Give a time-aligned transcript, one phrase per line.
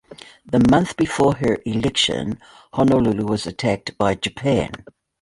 [0.47, 2.39] The month before her election,
[2.73, 4.71] Honolulu was attacked by Japan.